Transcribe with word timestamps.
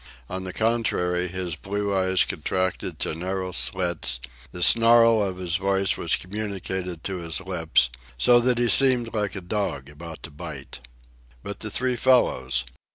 On 0.31 0.45
the 0.45 0.51
contrary, 0.51 1.27
his 1.27 1.55
blue 1.55 1.95
eyes 1.95 2.23
contracted 2.25 2.97
to 2.97 3.13
narrow 3.13 3.51
slits, 3.51 4.19
the 4.51 4.63
snarl 4.63 5.21
of 5.21 5.37
his 5.37 5.57
voice 5.57 5.95
was 5.95 6.15
communicated 6.15 7.03
to 7.03 7.17
his 7.17 7.39
lips, 7.41 7.91
so 8.17 8.39
that 8.39 8.57
he 8.57 8.67
seemed 8.67 9.13
like 9.13 9.35
a 9.35 9.41
dog 9.41 9.89
about 9.91 10.23
to 10.23 10.31
bite. 10.31 10.79
But 11.43 11.59
the 11.59 11.69
three 11.69 11.95
fellows. 11.95 12.65